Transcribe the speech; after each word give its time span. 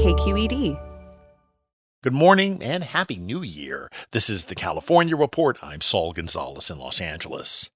KQED. 0.00 0.80
Good 2.02 2.14
morning 2.14 2.62
and 2.62 2.82
Happy 2.82 3.16
New 3.16 3.42
Year. 3.42 3.90
This 4.12 4.30
is 4.30 4.46
the 4.46 4.54
California 4.54 5.14
Report. 5.14 5.58
I'm 5.62 5.82
Saul 5.82 6.14
Gonzalez 6.14 6.70
in 6.70 6.78
Los 6.78 7.02
Angeles. 7.02 7.68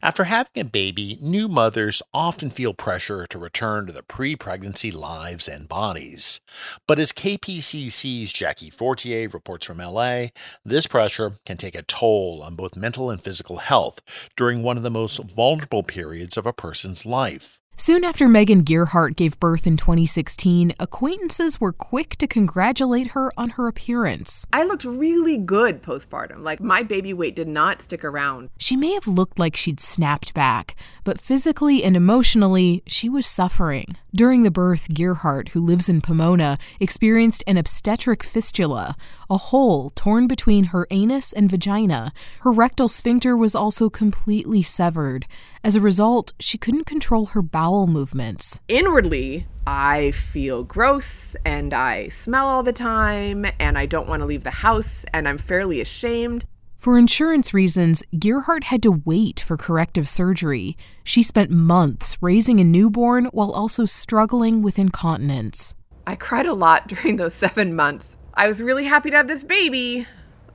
After 0.00 0.22
having 0.22 0.52
a 0.54 0.62
baby, 0.62 1.18
new 1.20 1.48
mothers 1.48 2.00
often 2.14 2.50
feel 2.50 2.72
pressure 2.72 3.26
to 3.26 3.36
return 3.36 3.86
to 3.86 3.92
the 3.92 4.04
pre 4.04 4.36
pregnancy 4.36 4.92
lives 4.92 5.48
and 5.48 5.68
bodies. 5.68 6.40
But 6.86 7.00
as 7.00 7.10
KPCC's 7.10 8.32
Jackie 8.32 8.70
Fortier 8.70 9.28
reports 9.30 9.66
from 9.66 9.78
LA, 9.78 10.26
this 10.64 10.86
pressure 10.86 11.38
can 11.44 11.56
take 11.56 11.74
a 11.74 11.82
toll 11.82 12.44
on 12.44 12.54
both 12.54 12.76
mental 12.76 13.10
and 13.10 13.20
physical 13.20 13.56
health 13.56 14.00
during 14.36 14.62
one 14.62 14.76
of 14.76 14.84
the 14.84 14.90
most 14.92 15.18
vulnerable 15.18 15.82
periods 15.82 16.36
of 16.36 16.46
a 16.46 16.52
person's 16.52 17.04
life. 17.04 17.58
Soon 17.76 18.04
after 18.04 18.28
Megan 18.28 18.62
Gearhart 18.64 19.16
gave 19.16 19.40
birth 19.40 19.66
in 19.66 19.76
2016, 19.76 20.74
acquaintances 20.78 21.60
were 21.60 21.72
quick 21.72 22.16
to 22.16 22.26
congratulate 22.28 23.08
her 23.08 23.32
on 23.36 23.50
her 23.50 23.66
appearance. 23.66 24.46
I 24.52 24.62
looked 24.62 24.84
really 24.84 25.38
good 25.38 25.82
postpartum. 25.82 26.42
Like 26.42 26.60
my 26.60 26.82
baby 26.82 27.12
weight 27.12 27.34
did 27.34 27.48
not 27.48 27.82
stick 27.82 28.04
around. 28.04 28.50
She 28.58 28.76
may 28.76 28.92
have 28.92 29.08
looked 29.08 29.38
like 29.38 29.56
she'd 29.56 29.80
snapped 29.80 30.34
back, 30.34 30.76
but 31.02 31.20
physically 31.20 31.82
and 31.82 31.96
emotionally, 31.96 32.82
she 32.86 33.08
was 33.08 33.26
suffering. 33.26 33.96
During 34.14 34.42
the 34.42 34.50
birth, 34.50 34.88
Gearhart, 34.88 35.48
who 35.48 35.64
lives 35.64 35.88
in 35.88 36.02
Pomona, 36.02 36.58
experienced 36.78 37.42
an 37.46 37.56
obstetric 37.56 38.22
fistula, 38.22 38.94
a 39.30 39.38
hole 39.38 39.88
torn 39.90 40.26
between 40.26 40.64
her 40.64 40.86
anus 40.90 41.32
and 41.32 41.50
vagina. 41.50 42.12
Her 42.40 42.52
rectal 42.52 42.90
sphincter 42.90 43.34
was 43.34 43.54
also 43.54 43.88
completely 43.88 44.62
severed. 44.62 45.26
As 45.64 45.76
a 45.76 45.80
result, 45.80 46.32
she 46.40 46.58
couldn't 46.58 46.86
control 46.86 47.26
her 47.26 47.42
bowel 47.42 47.86
movements. 47.86 48.58
Inwardly, 48.66 49.46
I 49.64 50.10
feel 50.10 50.64
gross 50.64 51.36
and 51.44 51.72
I 51.72 52.08
smell 52.08 52.48
all 52.48 52.64
the 52.64 52.72
time 52.72 53.46
and 53.60 53.78
I 53.78 53.86
don't 53.86 54.08
want 54.08 54.22
to 54.22 54.26
leave 54.26 54.42
the 54.42 54.50
house 54.50 55.04
and 55.12 55.28
I'm 55.28 55.38
fairly 55.38 55.80
ashamed. 55.80 56.46
For 56.78 56.98
insurance 56.98 57.54
reasons, 57.54 58.02
Gearhart 58.12 58.64
had 58.64 58.82
to 58.82 59.02
wait 59.04 59.38
for 59.38 59.56
corrective 59.56 60.08
surgery. 60.08 60.76
She 61.04 61.22
spent 61.22 61.52
months 61.52 62.16
raising 62.20 62.58
a 62.58 62.64
newborn 62.64 63.26
while 63.26 63.52
also 63.52 63.84
struggling 63.84 64.62
with 64.62 64.80
incontinence. 64.80 65.76
I 66.08 66.16
cried 66.16 66.46
a 66.46 66.54
lot 66.54 66.88
during 66.88 67.18
those 67.18 67.34
seven 67.34 67.76
months. 67.76 68.16
I 68.34 68.48
was 68.48 68.60
really 68.60 68.86
happy 68.86 69.10
to 69.10 69.16
have 69.16 69.28
this 69.28 69.44
baby, 69.44 70.08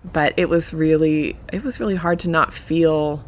but 0.03 0.34
it 0.35 0.50
was 0.50 0.74
really 0.74 1.39
it 1.53 1.63
was 1.63 1.79
really 1.79 1.95
hard 1.95 2.19
to 2.19 2.29
not 2.29 2.53
feel 2.53 3.24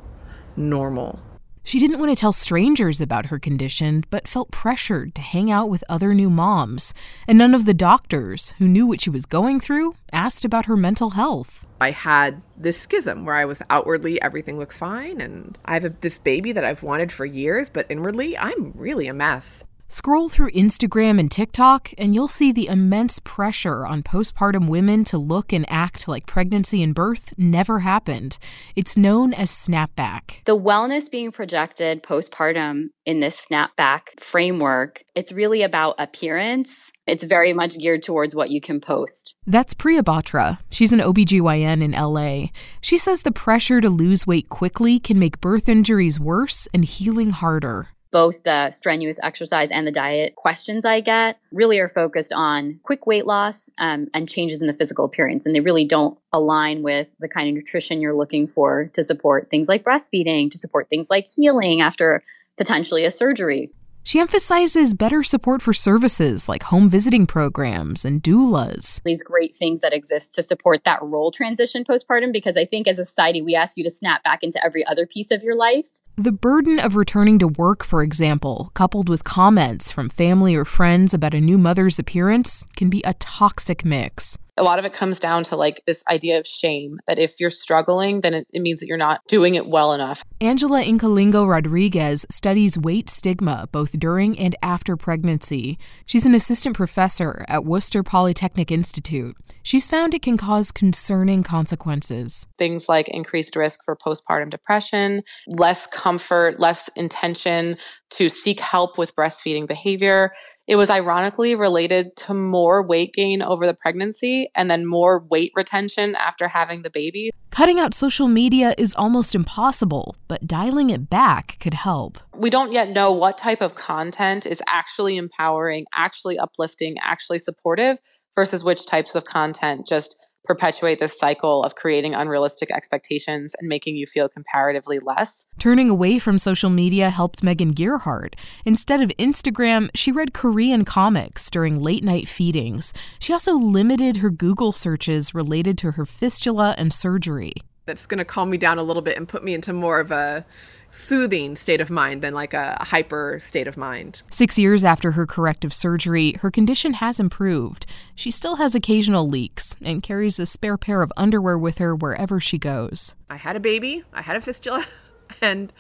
normal. 0.58 1.22
She 1.70 1.80
didn't 1.80 2.00
want 2.00 2.10
to 2.10 2.16
tell 2.16 2.34
strangers 2.34 3.00
about 3.00 3.28
her 3.28 3.38
condition, 3.38 4.04
but 4.10 4.28
felt 4.28 4.50
pressured 4.50 5.14
to 5.14 5.22
hang 5.22 5.52
out 5.52 5.70
with 5.70 5.84
other 5.88 6.16
new 6.16 6.32
moms. 6.32 6.96
And 7.28 7.38
none 7.38 7.54
of 7.54 7.66
the 7.66 7.76
doctors, 7.76 8.56
who 8.58 8.68
knew 8.68 8.88
what 8.88 9.02
she 9.02 9.12
was 9.12 9.28
going 9.28 9.60
through, 9.60 9.94
asked 10.12 10.44
about 10.44 10.66
her 10.66 10.76
mental 10.76 11.12
health. 11.12 11.68
I 11.80 11.92
had 11.92 12.42
this 12.58 12.80
schism 12.80 13.24
where 13.24 13.36
I 13.36 13.46
was 13.46 13.62
outwardly, 13.70 14.20
everything 14.20 14.58
looks 14.58 14.78
fine, 14.78 15.22
and 15.22 15.60
I 15.64 15.76
have 15.76 15.86
a, 15.86 15.90
this 16.02 16.18
baby 16.18 16.54
that 16.54 16.64
I've 16.64 16.82
wanted 16.82 17.12
for 17.12 17.24
years, 17.24 17.70
but 17.70 17.86
inwardly, 17.88 18.36
I'm 18.36 18.72
really 18.74 19.06
a 19.06 19.14
mess. 19.14 19.64
Scroll 19.92 20.30
through 20.30 20.52
Instagram 20.52 21.20
and 21.20 21.32
TikTok, 21.32 21.96
and 21.98 22.14
you'll 22.14 22.28
see 22.28 22.52
the 22.52 22.68
immense 22.68 23.18
pressure 23.18 23.88
on 23.88 24.04
postpartum 24.04 24.68
women 24.68 25.04
to 25.06 25.18
look 25.18 25.52
and 25.52 25.66
act 25.68 26.08
like 26.08 26.28
pregnancy 26.28 26.84
and 26.84 26.94
birth 26.94 27.34
never 27.40 27.80
happened. 27.80 28.38
It's 28.76 28.96
known 28.96 29.34
as 29.34 29.50
snapback. 29.50 30.46
The 30.46 30.56
wellness 30.56 31.10
being 31.10 31.32
projected 31.32 32.04
postpartum 32.04 32.90
in 33.08 33.20
this 33.20 33.44
snapback 33.44 34.20
framework, 34.20 35.02
it's 35.16 35.32
really 35.32 35.64
about 35.64 35.96
appearance. 35.98 36.70
It's 37.08 37.24
very 37.24 37.52
much 37.52 37.80
geared 37.80 38.04
towards 38.04 38.36
what 38.36 38.52
you 38.52 38.62
can 38.62 38.80
post. 38.80 39.34
That's 39.48 39.74
Priya 39.74 40.04
Batra. 40.04 40.60
She's 40.70 40.94
an 40.94 41.00
OBGYN 41.00 41.82
in 41.82 41.94
LA. 41.94 42.52
She 42.80 43.00
says 43.00 43.24
the 43.24 43.32
pressure 43.32 43.82
to 43.82 43.90
lose 43.90 44.28
weight 44.28 44.50
quickly 44.50 45.00
can 45.00 45.18
make 45.18 45.42
birth 45.42 45.68
injuries 45.68 46.20
worse 46.20 46.68
and 46.76 46.86
healing 46.86 47.32
harder 47.32 47.90
both 48.12 48.44
the 48.44 48.72
strenuous 48.72 49.20
exercise 49.22 49.70
and 49.72 49.86
the 49.86 49.92
diet 49.92 50.36
questions 50.36 50.86
I 50.86 51.00
get 51.02 51.40
really 51.52 51.80
are 51.80 51.88
focused 51.88 52.34
on 52.34 52.80
quick 52.84 53.06
weight 53.06 53.26
loss 53.26 53.70
um, 53.78 54.08
and 54.14 54.28
changes 54.28 54.62
in 54.62 54.68
the 54.68 54.74
physical 54.74 55.06
appearance. 55.06 55.46
And 55.46 55.56
they 55.56 55.60
really 55.60 55.86
don't 55.86 56.18
align 56.34 56.84
with 56.84 57.08
the 57.20 57.30
kind 57.30 57.48
of 57.48 57.56
nutrition 57.56 58.02
you're 58.02 58.16
looking 58.16 58.48
for 58.48 58.86
to 58.94 59.04
support 59.04 59.50
things 59.50 59.68
like 59.68 59.84
breastfeeding, 59.84 60.52
to 60.52 60.58
support 60.58 60.90
things 60.90 61.10
like 61.10 61.28
healing 61.28 61.82
after 61.82 62.24
potentially 62.58 63.06
a 63.06 63.12
surgery. 63.12 63.72
She 64.04 64.20
emphasizes 64.20 64.94
better 64.94 65.22
support 65.24 65.62
for 65.62 65.74
services 65.74 66.50
like 66.50 66.64
home 66.64 66.90
visiting 66.90 67.28
programs 67.28 68.06
and 68.06 68.24
doulas. 68.24 69.02
These 69.04 69.22
great 69.22 69.54
things 69.54 69.82
that 69.82 69.94
exist 69.94 70.34
to 70.36 70.42
support 70.42 70.84
that 70.86 71.04
role 71.04 71.32
transition 71.32 71.84
postpartum, 71.84 72.34
because 72.34 72.58
I 72.58 72.66
think 72.66 72.88
as 72.88 72.98
a 72.98 73.06
society, 73.06 73.42
we 73.42 73.56
ask 73.56 73.78
you 73.78 73.84
to 73.84 73.92
snap 73.92 74.24
back 74.24 74.42
into 74.42 74.64
every 74.66 74.86
other 74.88 75.06
piece 75.06 75.30
of 75.30 75.44
your 75.44 75.56
life. 75.56 75.86
The 76.20 76.34
burden 76.34 76.80
of 76.80 76.98
returning 76.98 77.40
to 77.40 77.48
work, 77.48 77.82
for 77.82 78.04
example, 78.04 78.72
coupled 78.74 79.08
with 79.08 79.24
comments 79.24 79.90
from 79.90 80.10
family 80.10 80.54
or 80.54 80.66
friends 80.66 81.14
about 81.14 81.34
a 81.34 81.40
new 81.40 81.58
mother's 81.58 81.98
appearance, 81.98 82.66
can 82.76 82.90
be 82.90 83.02
a 83.06 83.14
toxic 83.14 83.86
mix 83.86 84.38
a 84.60 84.64
lot 84.64 84.78
of 84.78 84.86
it 84.86 84.94
comes 84.94 85.20
down 85.20 85.44
to 85.46 85.56
like 85.56 85.82
this 85.88 86.04
idea 86.10 86.38
of 86.38 86.46
shame 86.46 87.00
that 87.08 87.18
if 87.18 87.40
you're 87.40 87.50
struggling, 87.50 88.22
then 88.22 88.34
it, 88.34 88.48
it 88.52 88.62
means 88.62 88.82
that 88.82 88.88
you're 88.88 88.98
not 88.98 89.26
doing 89.28 89.56
it 89.56 89.68
well 89.68 89.94
enough. 89.94 90.24
Angela 90.42 90.84
Incollingo 90.84 91.48
Rodriguez 91.48 92.26
studies 92.30 92.78
weight 92.78 93.10
stigma 93.10 93.68
both 93.72 93.98
during 93.98 94.38
and 94.38 94.56
after 94.62 94.96
pregnancy. 94.96 95.80
She's 96.06 96.26
an 96.26 96.36
assistant 96.36 96.76
professor 96.76 97.46
at 97.48 97.66
Worcester 97.66 98.04
Polytechnic 98.04 98.72
Institute. 98.72 99.36
She's 99.64 99.88
found 99.88 100.14
it 100.14 100.22
can 100.22 100.38
cause 100.38 100.72
concerning 100.72 101.44
consequences. 101.44 102.48
Things 102.58 102.90
like 102.90 103.08
increased 103.10 103.56
risk 103.56 103.84
for 103.84 103.96
postpartum 103.96 104.50
depression, 104.50 105.24
less 105.48 105.88
comfort, 105.88 106.60
less 106.60 106.90
intention 106.96 107.78
to 108.12 108.30
seek 108.30 108.60
help 108.60 108.98
with 108.98 109.16
breastfeeding 109.16 109.68
behavior. 109.68 110.32
It 110.68 110.76
was 110.76 110.90
ironically 110.90 111.56
related 111.56 112.16
to 112.18 112.34
more 112.34 112.86
weight 112.86 113.14
gain 113.14 113.42
over 113.42 113.66
the 113.66 113.74
pregnancy 113.74 114.50
and 114.56 114.70
then 114.70 114.86
more 114.86 115.26
weight 115.30 115.52
retention 115.56 116.16
after 116.16 116.48
having 116.48 116.82
the 116.82 116.90
baby. 116.90 117.32
Cutting 117.52 117.80
out 117.80 117.94
social 117.94 118.28
media 118.28 118.74
is 118.78 118.96
almost 118.96 119.36
impossible, 119.36 120.16
but 120.28 120.48
dialing 120.48 120.90
it 120.90 121.10
back 121.10 121.58
could 121.60 121.74
help. 121.74 122.20
We 122.36 122.50
don't 122.50 122.72
yet 122.72 122.90
know 122.90 123.12
what 123.12 123.38
type 123.38 123.62
of 123.62 123.76
content 123.76 124.46
is 124.46 124.62
actually 124.68 125.18
empowering, 125.18 125.86
actually 125.96 126.38
uplifting, 126.38 126.96
actually 127.04 127.40
supportive 127.40 128.00
versus 128.36 128.64
which 128.64 128.86
types 128.86 129.16
of 129.16 129.26
content 129.26 129.88
just 129.88 130.16
perpetuate 130.46 131.00
this 131.00 131.18
cycle 131.18 131.64
of 131.64 131.76
creating 131.76 132.14
unrealistic 132.14 132.72
expectations 132.72 133.56
and 133.60 133.68
making 133.68 133.96
you 133.96 134.06
feel 134.06 134.30
comparatively 134.30 135.00
less. 135.00 135.48
Turning 135.60 135.90
away 135.90 136.20
from 136.20 136.38
social 136.38 136.70
media 136.70 137.10
helped 137.10 137.44
Megan 137.44 137.74
Gearhart. 137.74 138.34
Instead 138.66 139.02
of 139.02 139.10
Instagram, 139.20 139.90
she 139.94 140.12
read 140.12 140.34
Korean 140.34 140.86
comics 140.86 141.50
during 141.50 141.78
late 141.78 142.04
night 142.04 142.28
feedings. 142.28 142.94
She 143.20 143.34
also 143.34 143.54
limited 143.54 144.18
her 144.18 144.30
Google 144.30 144.72
searches 144.72 145.36
related 145.36 145.78
to 145.80 145.92
her 145.92 146.06
fistula 146.06 146.76
and 146.78 146.92
surgery. 146.94 147.54
That's 147.90 148.06
going 148.06 148.20
to 148.20 148.26
calm 148.26 148.52
me 148.52 148.58
down 148.58 148.78
a 148.78 148.84
little 148.84 149.02
bit 149.02 149.18
and 149.18 149.28
put 149.28 149.44
me 149.44 149.56
into 149.56 149.74
more 149.74 150.00
of 150.00 150.12
a 150.12 150.46
soothing 150.92 151.56
state 151.56 151.82
of 151.82 151.90
mind 151.90 152.22
than 152.22 152.36
like 152.36 152.54
a 152.54 152.78
hyper 152.82 153.40
state 153.42 153.68
of 153.68 153.78
mind. 153.78 154.22
Six 154.30 154.60
years 154.60 154.84
after 154.84 155.14
her 155.14 155.26
corrective 155.26 155.74
surgery, 155.74 156.34
her 156.42 156.52
condition 156.52 156.94
has 156.94 157.20
improved. 157.20 157.88
She 158.14 158.30
still 158.30 158.58
has 158.58 158.76
occasional 158.76 159.28
leaks 159.28 159.76
and 159.82 160.04
carries 160.04 160.40
a 160.40 160.46
spare 160.46 160.78
pair 160.78 161.02
of 161.02 161.12
underwear 161.18 161.58
with 161.58 161.80
her 161.80 161.96
wherever 161.96 162.40
she 162.40 162.60
goes. 162.60 163.16
I 163.28 163.38
had 163.38 163.56
a 163.56 163.60
baby, 163.60 164.04
I 164.14 164.22
had 164.22 164.36
a 164.36 164.42
fistula, 164.42 164.86
and 165.42 165.74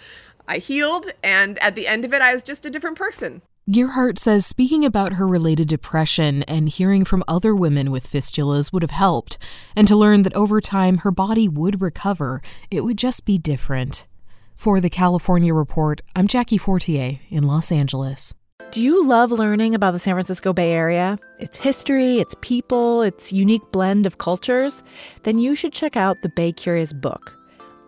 I 0.47 0.57
healed, 0.57 1.11
and 1.23 1.59
at 1.59 1.75
the 1.75 1.85
end 1.85 2.05
of 2.05 2.13
it, 2.15 2.23
I 2.23 2.33
was 2.33 2.41
just 2.41 2.65
a 2.65 2.71
different 2.71 2.97
person. 2.97 3.43
Gearhart 3.69 4.17
says 4.17 4.47
speaking 4.47 4.83
about 4.83 5.13
her 5.13 5.27
related 5.27 5.67
depression 5.67 6.41
and 6.43 6.69
hearing 6.69 7.05
from 7.05 7.23
other 7.27 7.53
women 7.53 7.91
with 7.91 8.11
fistulas 8.11 8.73
would 8.73 8.81
have 8.81 8.89
helped, 8.89 9.37
and 9.75 9.87
to 9.87 9.95
learn 9.95 10.23
that 10.23 10.33
over 10.33 10.59
time 10.59 10.99
her 10.99 11.11
body 11.11 11.47
would 11.47 11.79
recover, 11.79 12.41
it 12.71 12.81
would 12.81 12.97
just 12.97 13.25
be 13.25 13.37
different. 13.37 14.07
For 14.55 14.81
the 14.81 14.89
California 14.89 15.53
Report, 15.53 16.01
I'm 16.15 16.25
Jackie 16.25 16.57
Fortier 16.57 17.19
in 17.29 17.43
Los 17.43 17.71
Angeles. 17.71 18.33
Do 18.71 18.81
you 18.81 19.07
love 19.07 19.29
learning 19.29 19.75
about 19.75 19.91
the 19.91 19.99
San 19.99 20.15
Francisco 20.15 20.51
Bay 20.51 20.71
Area? 20.71 21.19
Its 21.37 21.55
history, 21.55 22.17
its 22.17 22.35
people, 22.41 23.03
its 23.03 23.31
unique 23.31 23.71
blend 23.71 24.07
of 24.07 24.17
cultures? 24.17 24.81
Then 25.21 25.37
you 25.37 25.53
should 25.53 25.73
check 25.73 25.95
out 25.95 26.17
the 26.23 26.29
Bay 26.29 26.51
Curious 26.51 26.91
book. 26.91 27.38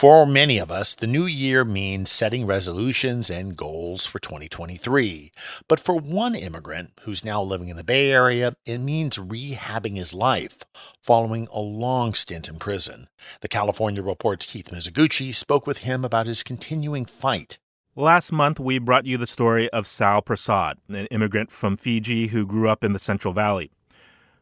For 0.00 0.24
many 0.24 0.56
of 0.56 0.70
us, 0.70 0.94
the 0.94 1.06
new 1.06 1.26
year 1.26 1.62
means 1.62 2.10
setting 2.10 2.46
resolutions 2.46 3.28
and 3.28 3.54
goals 3.54 4.06
for 4.06 4.18
2023. 4.18 5.30
But 5.68 5.78
for 5.78 5.94
one 5.94 6.34
immigrant 6.34 6.92
who's 7.02 7.22
now 7.22 7.42
living 7.42 7.68
in 7.68 7.76
the 7.76 7.84
Bay 7.84 8.10
Area, 8.10 8.54
it 8.64 8.78
means 8.78 9.18
rehabbing 9.18 9.96
his 9.96 10.14
life 10.14 10.64
following 11.02 11.48
a 11.52 11.60
long 11.60 12.14
stint 12.14 12.48
in 12.48 12.58
prison. 12.58 13.10
The 13.42 13.48
California 13.48 14.02
Report's 14.02 14.46
Keith 14.46 14.70
Mizuguchi 14.70 15.34
spoke 15.34 15.66
with 15.66 15.80
him 15.80 16.02
about 16.02 16.26
his 16.26 16.42
continuing 16.42 17.04
fight. 17.04 17.58
Last 17.94 18.32
month, 18.32 18.58
we 18.58 18.78
brought 18.78 19.04
you 19.04 19.18
the 19.18 19.26
story 19.26 19.68
of 19.68 19.86
Sal 19.86 20.22
Prasad, 20.22 20.78
an 20.88 21.08
immigrant 21.10 21.50
from 21.50 21.76
Fiji 21.76 22.28
who 22.28 22.46
grew 22.46 22.70
up 22.70 22.82
in 22.82 22.94
the 22.94 22.98
Central 22.98 23.34
Valley. 23.34 23.70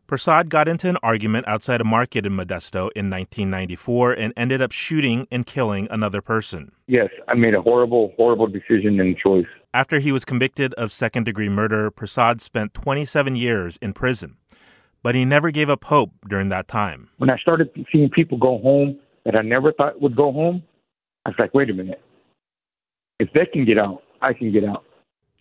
Prasad 0.08 0.48
got 0.48 0.68
into 0.68 0.88
an 0.88 0.96
argument 1.02 1.46
outside 1.46 1.82
a 1.82 1.84
market 1.84 2.24
in 2.24 2.32
Modesto 2.32 2.88
in 2.96 3.10
1994 3.10 4.14
and 4.14 4.32
ended 4.38 4.62
up 4.62 4.72
shooting 4.72 5.28
and 5.30 5.44
killing 5.44 5.86
another 5.90 6.22
person. 6.22 6.72
Yes, 6.86 7.10
I 7.28 7.34
made 7.34 7.54
a 7.54 7.60
horrible, 7.60 8.14
horrible 8.16 8.46
decision 8.46 8.98
and 9.00 9.18
choice. 9.18 9.44
After 9.74 9.98
he 9.98 10.10
was 10.10 10.24
convicted 10.24 10.72
of 10.74 10.92
second 10.92 11.24
degree 11.24 11.50
murder, 11.50 11.90
Prasad 11.90 12.40
spent 12.40 12.72
27 12.72 13.36
years 13.36 13.76
in 13.82 13.92
prison. 13.92 14.38
But 15.02 15.14
he 15.14 15.26
never 15.26 15.50
gave 15.50 15.68
up 15.68 15.84
hope 15.84 16.12
during 16.26 16.48
that 16.48 16.68
time. 16.68 17.10
When 17.18 17.28
I 17.28 17.36
started 17.36 17.68
seeing 17.92 18.08
people 18.08 18.38
go 18.38 18.56
home 18.60 18.98
that 19.26 19.36
I 19.36 19.42
never 19.42 19.72
thought 19.72 20.00
would 20.00 20.16
go 20.16 20.32
home, 20.32 20.62
I 21.26 21.28
was 21.28 21.36
like, 21.38 21.52
wait 21.52 21.68
a 21.68 21.74
minute. 21.74 22.00
If 23.18 23.28
they 23.34 23.44
can 23.44 23.66
get 23.66 23.76
out, 23.76 24.02
I 24.22 24.32
can 24.32 24.52
get 24.52 24.64
out. 24.64 24.86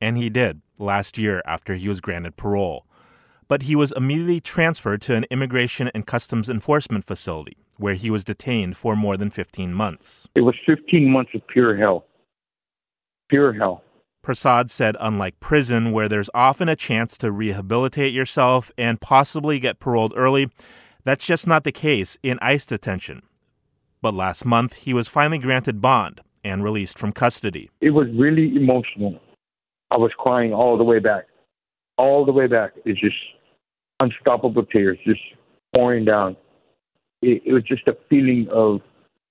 And 0.02 0.18
he 0.18 0.30
did 0.30 0.62
last 0.78 1.18
year 1.18 1.42
after 1.46 1.75
he 1.75 1.88
was 1.88 2.02
granted 2.02 2.36
parole 2.36 2.86
but 3.48 3.64
he 3.64 3.76
was 3.76 3.92
immediately 3.94 4.40
transferred 4.40 5.02
to 5.04 5.16
an 5.16 5.26
immigration 5.30 5.90
and 5.94 6.06
customs 6.06 6.50
enforcement 6.50 7.06
facility 7.06 7.58
where 7.78 7.94
he 7.94 8.10
was 8.10 8.24
detained 8.24 8.76
for 8.76 8.96
more 8.96 9.18
than 9.18 9.30
15 9.30 9.74
months. 9.74 10.28
It 10.36 10.42
was 10.42 10.56
15 10.66 11.10
months 11.10 11.32
of 11.34 11.46
pure 11.48 11.78
hell. 11.78 12.06
Pure 13.30 13.54
hell. 13.54 13.84
Prasad 14.22 14.70
said, 14.70 14.98
unlike 15.00 15.40
prison, 15.40 15.92
where 15.92 16.10
there's 16.10 16.30
often 16.34 16.68
a 16.68 16.76
chance 16.76 17.18
to 17.18 17.32
rehabilitate 17.32 18.14
yourself 18.14 18.72
and 18.78 19.00
possibly 19.00 19.60
get 19.60 19.80
paroled 19.80 20.14
early, 20.18 20.50
that's 21.04 21.26
just 21.26 21.48
not 21.48 21.64
the 21.64 21.72
case 21.72 22.18
in 22.24 22.38
ICE 22.42 22.66
detention. 22.66 23.22
But 24.02 24.14
last 24.14 24.44
month, 24.44 24.74
he 24.74 24.94
was 24.94 25.08
finally 25.08 25.38
granted 25.38 25.80
bond 25.80 26.22
and 26.44 26.64
released 26.64 27.00
from 27.00 27.14
custody. 27.14 27.70
It 27.80 27.92
was 27.92 28.08
really 28.18 28.56
emotional. 28.56 29.20
I 29.92 29.98
was 29.98 30.12
crying 30.18 30.54
all 30.54 30.78
the 30.78 30.84
way 30.84 31.00
back. 31.00 31.26
All 31.98 32.26
the 32.26 32.32
way 32.32 32.48
back. 32.48 32.74
It's 32.86 33.00
just 33.00 33.16
unstoppable 34.00 34.66
tears 34.66 34.98
just 35.06 35.22
pouring 35.74 36.06
down. 36.06 36.36
It, 37.22 37.42
it 37.46 37.54
was 37.54 37.63
just 37.63 37.88
a 37.88 37.98
feeling 38.10 38.48
of 38.51 38.82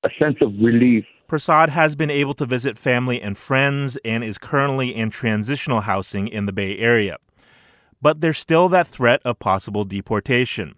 a 0.05 0.09
sense 0.19 0.37
of 0.41 0.53
relief. 0.61 1.05
Prasad 1.29 1.71
has 1.71 1.95
been 1.97 2.11
able 2.11 2.35
to 2.35 2.47
visit 2.47 2.79
family 2.79 3.21
and 3.21 3.37
friends 3.37 3.97
and 4.05 4.23
is 4.23 4.39
currently 4.39 4.95
in 4.95 5.11
transitional 5.11 5.83
housing 5.83 6.29
in 6.29 6.47
the 6.47 6.53
Bay 6.53 6.79
Area. 6.79 7.17
But 8.01 8.21
there's 8.21 8.39
still 8.39 8.69
that 8.69 8.87
threat 8.87 9.21
of 9.25 9.39
possible 9.39 9.85
deportation. 9.85 10.77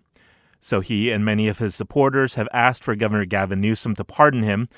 So 0.61 0.81
he 0.81 1.11
and 1.11 1.25
many 1.25 1.49
of 1.49 1.59
his 1.59 1.75
supporters 1.75 2.35
have 2.35 2.49
asked 2.53 2.83
for 2.83 2.97
Governor 2.97 3.27
Gavin 3.27 3.61
Newsom 3.61 3.95
to 3.97 4.05
pardon 4.05 4.43
him, 4.43 4.69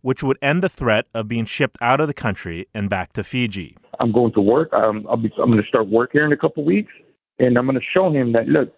which 0.00 0.22
would 0.22 0.38
end 0.40 0.62
the 0.62 0.68
threat 0.68 1.06
of 1.12 1.28
being 1.28 1.44
shipped 1.44 1.76
out 1.80 2.00
of 2.00 2.08
the 2.08 2.14
country 2.14 2.66
and 2.72 2.88
back 2.88 3.12
to 3.12 3.22
Fiji. 3.22 3.76
I'm 4.00 4.12
going 4.12 4.32
to 4.32 4.40
work. 4.40 4.70
I'll 4.72 5.16
be, 5.16 5.30
I'm 5.38 5.50
going 5.50 5.62
to 5.62 5.68
start 5.68 5.88
work 5.88 6.10
here 6.12 6.24
in 6.24 6.32
a 6.32 6.36
couple 6.36 6.64
weeks 6.64 6.92
and 7.38 7.56
I'm 7.56 7.66
going 7.66 7.78
to 7.78 7.86
show 7.92 8.10
him 8.10 8.32
that 8.32 8.48
look, 8.48 8.72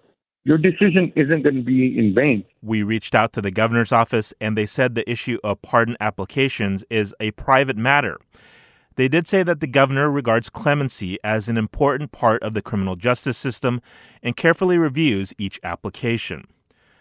your 0.44 0.58
decision 0.58 1.12
isn't 1.16 1.42
going 1.42 1.56
to 1.56 1.62
be 1.62 1.98
in 1.98 2.14
vain. 2.14 2.44
We 2.62 2.82
reached 2.82 3.14
out 3.14 3.32
to 3.34 3.42
the 3.42 3.50
governor's 3.50 3.92
office 3.92 4.32
and 4.40 4.56
they 4.56 4.66
said 4.66 4.94
the 4.94 5.08
issue 5.10 5.38
of 5.44 5.60
pardon 5.62 5.96
applications 6.00 6.84
is 6.88 7.14
a 7.20 7.32
private 7.32 7.76
matter. 7.76 8.18
They 8.96 9.08
did 9.08 9.28
say 9.28 9.42
that 9.42 9.60
the 9.60 9.66
governor 9.66 10.10
regards 10.10 10.50
clemency 10.50 11.18
as 11.22 11.48
an 11.48 11.56
important 11.56 12.12
part 12.12 12.42
of 12.42 12.54
the 12.54 12.62
criminal 12.62 12.96
justice 12.96 13.38
system 13.38 13.80
and 14.22 14.36
carefully 14.36 14.78
reviews 14.78 15.32
each 15.38 15.60
application. 15.62 16.46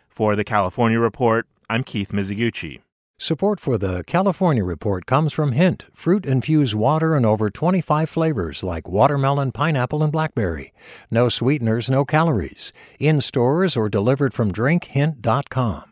For 0.08 0.36
the 0.36 0.44
California 0.44 1.00
Report, 1.00 1.48
I'm 1.70 1.84
Keith 1.84 2.12
Mizuguchi. 2.12 2.82
Support 3.22 3.60
for 3.60 3.78
the 3.78 4.02
California 4.08 4.64
Report 4.64 5.06
comes 5.06 5.34
from 5.34 5.52
Hint, 5.52 5.84
fruit 5.92 6.26
infused 6.26 6.74
water 6.74 7.18
in 7.18 7.26
over 7.26 7.50
25 7.50 8.10
flavors 8.10 8.64
like 8.64 8.88
watermelon, 8.88 9.52
pineapple, 9.52 10.02
and 10.02 10.10
blackberry. 10.10 10.72
No 11.12 11.28
sweeteners, 11.28 11.90
no 11.90 12.06
calories. 12.06 12.72
In 12.98 13.20
stores 13.20 13.76
or 13.76 13.90
delivered 13.90 14.34
from 14.34 14.54
drinkhint.com. 14.54 15.84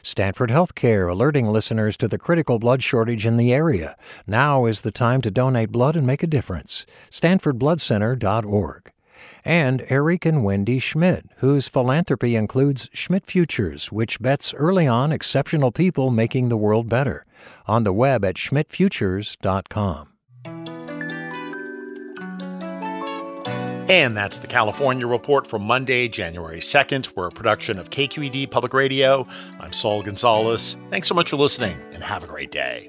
Stanford 0.00 0.50
Healthcare 0.50 1.10
alerting 1.10 1.48
listeners 1.48 1.96
to 1.96 2.06
the 2.06 2.18
critical 2.18 2.60
blood 2.60 2.84
shortage 2.84 3.26
in 3.26 3.36
the 3.36 3.52
area. 3.52 3.96
Now 4.24 4.66
is 4.66 4.82
the 4.82 4.92
time 4.92 5.22
to 5.22 5.30
donate 5.32 5.72
blood 5.72 5.96
and 5.96 6.06
make 6.06 6.22
a 6.22 6.28
difference. 6.28 6.86
StanfordBloodCenter.org 7.10 8.92
and 9.44 9.84
Eric 9.88 10.26
and 10.26 10.44
Wendy 10.44 10.78
Schmidt, 10.78 11.26
whose 11.38 11.68
philanthropy 11.68 12.36
includes 12.36 12.88
Schmidt 12.92 13.26
Futures, 13.26 13.90
which 13.90 14.20
bets 14.20 14.54
early 14.54 14.86
on 14.86 15.12
exceptional 15.12 15.72
people 15.72 16.10
making 16.10 16.48
the 16.48 16.56
world 16.56 16.88
better. 16.88 17.24
On 17.66 17.84
the 17.84 17.92
web 17.92 18.24
at 18.24 18.36
schmidtfutures.com. 18.36 20.08
And 23.90 24.16
that's 24.16 24.38
the 24.38 24.46
California 24.46 25.04
Report 25.04 25.48
for 25.48 25.58
Monday, 25.58 26.06
January 26.06 26.60
2nd. 26.60 27.16
We're 27.16 27.26
a 27.26 27.32
production 27.32 27.76
of 27.76 27.90
KQED 27.90 28.48
Public 28.48 28.72
Radio. 28.72 29.26
I'm 29.58 29.72
Saul 29.72 30.02
Gonzalez. 30.02 30.76
Thanks 30.90 31.08
so 31.08 31.14
much 31.16 31.30
for 31.30 31.36
listening 31.36 31.76
and 31.92 32.04
have 32.04 32.22
a 32.22 32.28
great 32.28 32.52
day. 32.52 32.88